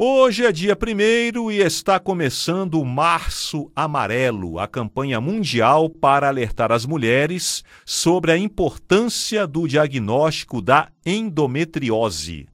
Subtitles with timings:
[0.00, 6.70] Hoje é dia 1 e está começando o Março Amarelo, a campanha mundial para alertar
[6.70, 12.46] as mulheres sobre a importância do diagnóstico da endometriose.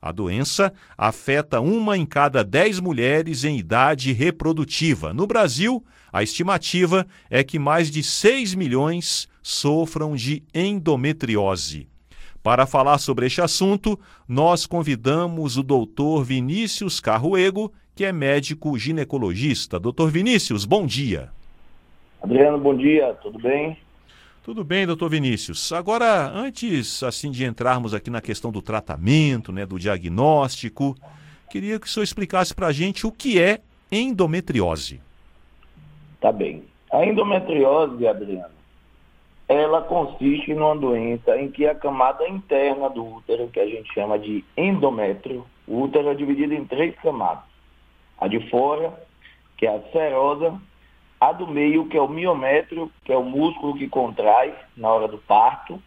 [0.00, 5.12] A doença afeta uma em cada dez mulheres em idade reprodutiva.
[5.12, 11.88] No Brasil, a estimativa é que mais de 6 milhões sofram de endometriose.
[12.42, 19.78] Para falar sobre este assunto, nós convidamos o doutor Vinícius Carruego, que é médico ginecologista.
[19.78, 21.30] Doutor Vinícius, bom dia.
[22.20, 23.76] Adriano, bom dia, tudo bem?
[24.42, 25.72] Tudo bem, doutor Vinícius.
[25.72, 30.96] Agora, antes assim de entrarmos aqui na questão do tratamento, né, do diagnóstico,
[31.48, 35.00] queria que o senhor explicasse para a gente o que é endometriose.
[36.20, 36.64] Tá bem.
[36.92, 38.54] A endometriose, Adriano,
[39.52, 44.18] ela consiste numa doença em que a camada interna do útero, que a gente chama
[44.18, 47.44] de endométrio, o útero é dividido em três camadas.
[48.18, 48.92] A de fora,
[49.58, 50.58] que é a serosa,
[51.20, 55.06] a do meio, que é o miométrio, que é o músculo que contrai na hora
[55.06, 55.80] do parto,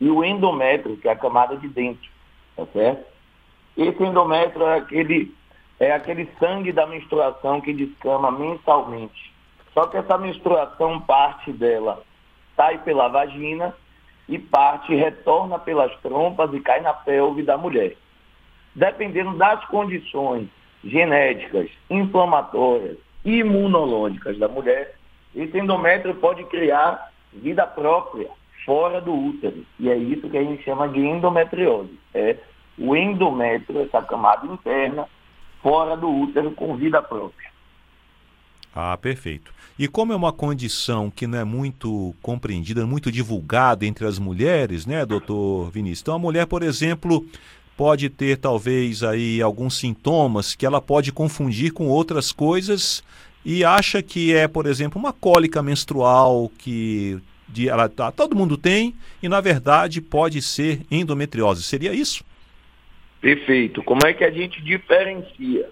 [0.00, 2.10] e o endométrio, que é a camada de dentro,
[2.56, 3.04] tá certo?
[3.76, 5.34] Esse endométrio é aquele,
[5.78, 9.32] é aquele sangue da menstruação que descama mensalmente.
[9.72, 12.02] Só que essa menstruação, parte dela
[12.56, 13.74] sai pela vagina
[14.28, 17.96] e parte retorna pelas trompas e cai na pelve da mulher.
[18.74, 20.48] Dependendo das condições
[20.82, 24.94] genéticas, inflamatórias, imunológicas da mulher,
[25.34, 28.28] esse endométrio pode criar vida própria
[28.64, 29.64] fora do útero.
[29.78, 31.98] E é isso que a gente chama de endometriose.
[32.12, 32.36] É
[32.78, 35.06] o endométrio, essa camada interna,
[35.62, 37.53] fora do útero com vida própria.
[38.74, 39.52] Ah, perfeito.
[39.78, 44.86] E como é uma condição que não é muito compreendida, muito divulgada entre as mulheres,
[44.86, 46.02] né, doutor Vinícius?
[46.02, 47.24] Então a mulher, por exemplo,
[47.76, 53.02] pode ter talvez aí alguns sintomas que ela pode confundir com outras coisas
[53.44, 58.56] e acha que é, por exemplo, uma cólica menstrual que de, ela, tá, todo mundo
[58.56, 61.62] tem e na verdade pode ser endometriose.
[61.62, 62.24] Seria isso?
[63.20, 63.82] Perfeito.
[63.82, 65.68] Como é que a gente diferencia?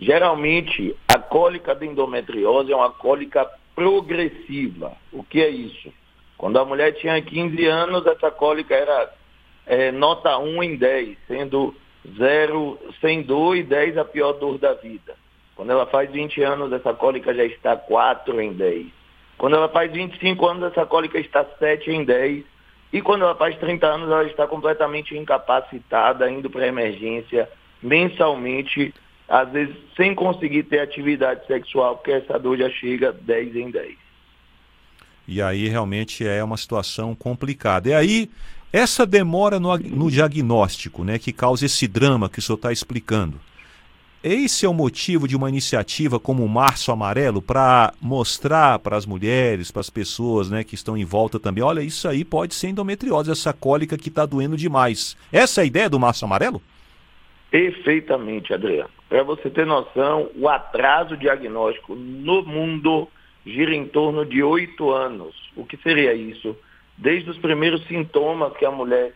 [0.00, 4.92] Geralmente, a cólica da endometriose é uma cólica progressiva.
[5.12, 5.92] O que é isso?
[6.38, 9.12] Quando a mulher tinha 15 anos, essa cólica era
[9.66, 11.74] é, nota 1 em 10, sendo
[12.16, 15.14] 0 sem dor e 10 a pior dor da vida.
[15.54, 18.86] Quando ela faz 20 anos, essa cólica já está 4 em 10.
[19.36, 22.42] Quando ela faz 25 anos, essa cólica está 7 em 10.
[22.90, 27.50] E quando ela faz 30 anos, ela está completamente incapacitada, indo para a emergência
[27.82, 28.94] mensalmente
[29.30, 33.96] às vezes sem conseguir ter atividade sexual, porque essa dor já chega 10 em 10.
[35.28, 37.88] E aí realmente é uma situação complicada.
[37.88, 38.30] E aí,
[38.72, 43.40] essa demora no, no diagnóstico, né, que causa esse drama que o senhor está explicando.
[44.22, 49.06] Esse é o motivo de uma iniciativa como o Março Amarelo para mostrar para as
[49.06, 52.68] mulheres, para as pessoas né, que estão em volta também, olha, isso aí pode ser
[52.68, 55.16] endometriose, essa cólica que está doendo demais.
[55.32, 56.60] Essa é a ideia do Março Amarelo?
[57.50, 58.90] Perfeitamente, Adriano.
[59.08, 63.08] Para você ter noção, o atraso diagnóstico no mundo
[63.44, 65.34] gira em torno de oito anos.
[65.56, 66.56] O que seria isso?
[66.96, 69.14] Desde os primeiros sintomas que a mulher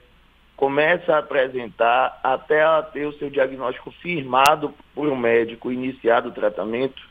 [0.57, 6.33] começa a apresentar até ela ter o seu diagnóstico firmado por um médico, iniciado o
[6.33, 7.03] tratamento,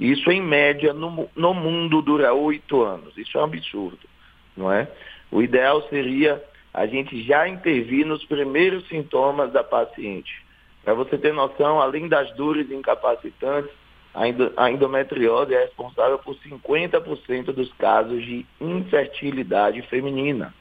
[0.00, 3.16] isso em média no, no mundo dura oito anos.
[3.16, 4.08] Isso é um absurdo,
[4.56, 4.88] não é?
[5.30, 10.42] O ideal seria a gente já intervir nos primeiros sintomas da paciente.
[10.84, 13.70] Para você ter noção, além das dores incapacitantes,
[14.14, 20.52] a endometriose é responsável por 50% dos casos de infertilidade feminina.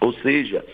[0.00, 0.64] Ou seja,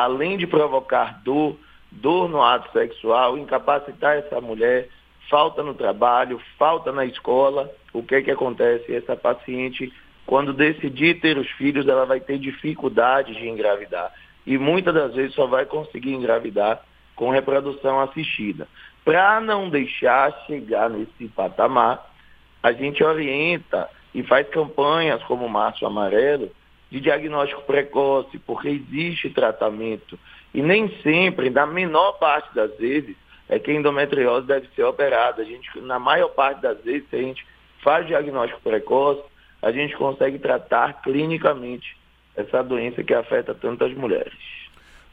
[0.00, 1.56] além de provocar dor,
[1.90, 4.88] dor no ato sexual, incapacitar essa mulher,
[5.28, 8.94] falta no trabalho, falta na escola, o que é que acontece?
[8.94, 9.92] Essa paciente,
[10.24, 14.10] quando decidir ter os filhos, ela vai ter dificuldade de engravidar.
[14.46, 16.82] E muitas das vezes só vai conseguir engravidar
[17.18, 18.68] com reprodução assistida.
[19.04, 22.08] Para não deixar chegar nesse patamar,
[22.62, 26.48] a gente orienta e faz campanhas como o Março Amarelo
[26.88, 30.16] de diagnóstico precoce, porque existe tratamento.
[30.54, 33.16] E nem sempre, na menor parte das vezes,
[33.48, 35.42] é que a endometriose deve ser operada.
[35.42, 37.44] A gente, na maior parte das vezes, se a gente
[37.82, 39.22] faz diagnóstico precoce,
[39.60, 41.96] a gente consegue tratar clinicamente
[42.36, 44.38] essa doença que afeta tantas mulheres.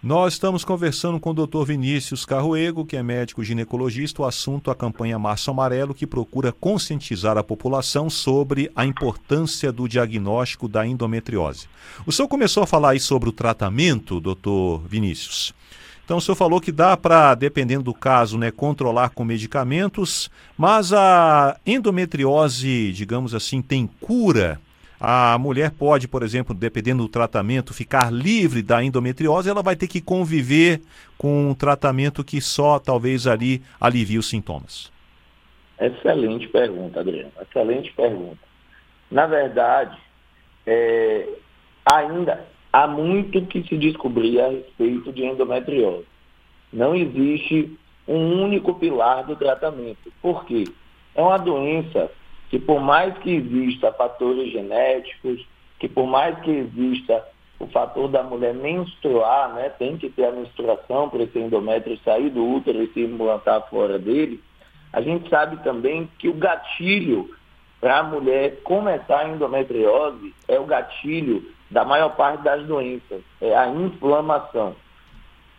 [0.05, 1.63] Nós estamos conversando com o Dr.
[1.65, 7.39] Vinícius Carruego, que é médico ginecologista, o assunto a campanha Março Amarelo, que procura conscientizar
[7.39, 11.67] a população sobre a importância do diagnóstico da endometriose.
[12.05, 15.55] O senhor começou a falar aí sobre o tratamento, doutor Vinícius.
[16.03, 20.93] Então o senhor falou que dá para, dependendo do caso, né, controlar com medicamentos, mas
[20.93, 24.61] a endometriose, digamos assim, tem cura?
[25.00, 29.88] A mulher pode, por exemplo, dependendo do tratamento, ficar livre da endometriose, ela vai ter
[29.88, 30.81] que conviver
[31.18, 34.92] com um tratamento que só talvez ali alivie os sintomas.
[35.80, 37.31] Excelente pergunta, Adriano.
[37.42, 38.39] Excelente pergunta.
[39.12, 39.97] Na verdade,
[40.65, 41.27] é,
[41.86, 46.06] ainda há muito que se descobrir a respeito de endometriose.
[46.71, 47.77] Não existe
[48.07, 50.12] um único pilar do tratamento.
[50.21, 50.63] Por quê?
[51.13, 52.09] É uma doença
[52.55, 55.45] que por mais que exista fatores genéticos,
[55.77, 57.21] que por mais que exista
[57.59, 62.29] o fator da mulher menstruar, né, tem que ter a menstruação para esse endométrio sair
[62.29, 64.41] do útero e se implantar fora dele,
[64.93, 67.29] a gente sabe também que o gatilho
[67.81, 73.53] para a mulher começar a endometriose é o gatilho da maior parte das doenças, é
[73.53, 74.73] a inflamação.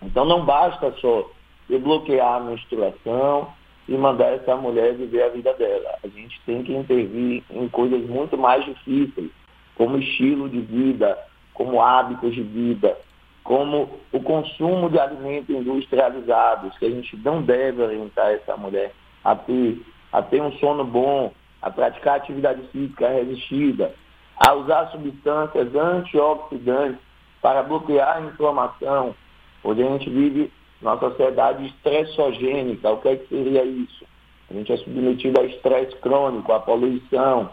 [0.02, 1.30] Então não basta só
[1.68, 3.52] bloquear a menstruação,
[3.88, 5.98] e mandar essa mulher viver a vida dela.
[6.02, 9.30] A gente tem que intervir em coisas muito mais difíceis,
[9.76, 11.16] como estilo de vida,
[11.54, 12.96] como hábitos de vida,
[13.44, 18.92] como o consumo de alimentos industrializados, que a gente não deve orientar essa mulher
[19.22, 19.80] a ter,
[20.12, 21.32] a ter um sono bom,
[21.62, 23.94] a praticar atividade física resistida,
[24.36, 26.98] a usar substâncias antioxidantes
[27.40, 29.14] para bloquear a inflamação.
[29.62, 32.90] Hoje a gente vive numa sociedade estressogênica.
[32.90, 34.04] O que, é que seria isso?
[34.50, 37.50] A gente é submetido a estresse crônico, a poluição,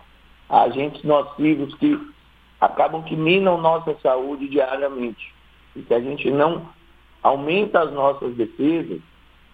[0.50, 2.00] a agentes nocivos que
[2.62, 5.34] acabam que minam nossa saúde diariamente.
[5.76, 6.68] E se a gente não
[7.24, 9.02] aumenta as nossas defesas,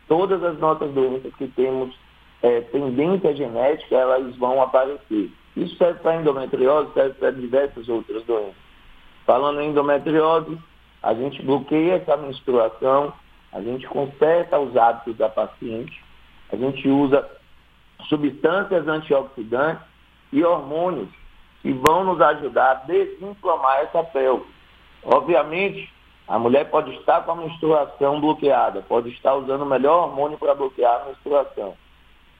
[0.07, 1.95] todas as nossas doenças que temos
[2.41, 5.31] é, tendência genética, elas vão aparecer.
[5.55, 8.55] Isso serve para endometriose, serve para diversas outras doenças.
[9.25, 10.57] Falando em endometriose,
[11.01, 13.13] a gente bloqueia essa menstruação,
[13.51, 16.03] a gente conserta os hábitos da paciente,
[16.51, 17.27] a gente usa
[18.07, 19.83] substâncias antioxidantes
[20.31, 21.09] e hormônios
[21.61, 24.43] que vão nos ajudar a desinflamar essa pele.
[25.03, 25.91] Obviamente,
[26.27, 30.53] a mulher pode estar com a menstruação bloqueada, pode estar usando o melhor hormônio para
[30.53, 31.75] bloquear a menstruação.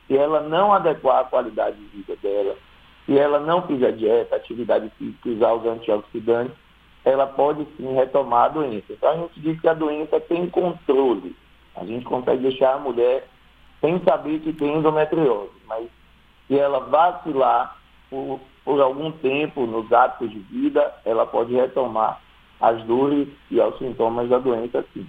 [0.07, 2.55] Se ela não adequar a qualidade de vida dela,
[3.05, 6.55] se ela não fizer dieta, atividade física, usar os antioxidantes,
[7.09, 8.93] ela pode sim retomar a doença.
[8.93, 11.35] Então a gente diz que a doença tem controle.
[11.75, 13.27] A gente consegue deixar a mulher
[13.81, 15.87] sem saber que tem endometriose, mas
[16.47, 17.77] se ela vacilar
[18.09, 22.19] por, por algum tempo nos hábitos de vida, ela pode retomar
[22.59, 25.07] as dores e os sintomas da doença sim.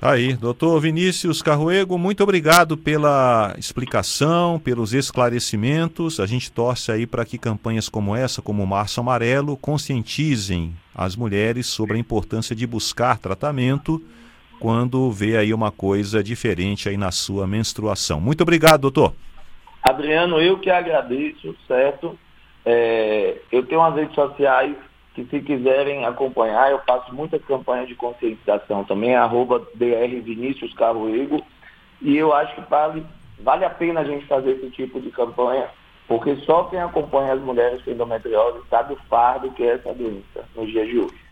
[0.00, 6.20] Tá aí, doutor Vinícius Carruego, muito obrigado pela explicação, pelos esclarecimentos.
[6.20, 11.16] A gente torce aí para que campanhas como essa, como o Março Amarelo, conscientizem as
[11.16, 14.02] mulheres sobre a importância de buscar tratamento
[14.60, 18.20] quando vê aí uma coisa diferente aí na sua menstruação.
[18.20, 19.14] Muito obrigado, doutor.
[19.82, 22.18] Adriano, eu que agradeço, certo?
[22.64, 24.74] É, eu tenho as redes sociais
[25.14, 30.74] que se quiserem acompanhar, eu faço muitas campanhas de conscientização também, arroba DR Vinícius
[32.02, 33.06] e eu acho que vale,
[33.38, 35.68] vale a pena a gente fazer esse tipo de campanha,
[36.08, 40.44] porque só quem acompanha as mulheres com endometriose sabe o fardo que é essa doença
[40.56, 41.23] nos dias de hoje.